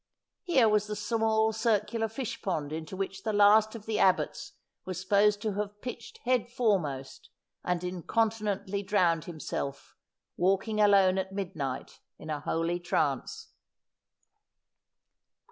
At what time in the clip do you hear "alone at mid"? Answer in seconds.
10.81-11.55